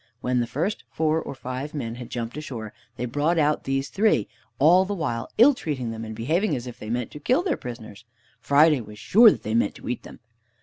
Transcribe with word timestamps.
When 0.21 0.39
the 0.39 0.47
first 0.47 0.83
four 0.89 1.21
or 1.21 1.35
five 1.35 1.75
men 1.75 1.93
had 1.93 2.09
jumped 2.09 2.35
ashore, 2.35 2.73
they 2.95 3.05
brought 3.05 3.37
out 3.37 3.65
these 3.65 3.89
three, 3.89 4.27
all 4.57 4.83
the 4.83 4.95
while 4.95 5.29
ill 5.37 5.53
treating 5.53 5.91
them, 5.91 6.03
and 6.03 6.15
behaving 6.15 6.55
as 6.55 6.65
if 6.65 6.79
they 6.79 6.89
meant 6.89 7.11
to 7.11 7.19
kill 7.19 7.43
their 7.43 7.55
prisoners. 7.55 8.03
Friday 8.39 8.81
was 8.81 8.97
sure 8.97 9.29
that 9.29 9.43
they 9.43 9.53
meant 9.53 9.75
to 9.75 9.87
eat 9.87 10.01
them. 10.01 10.19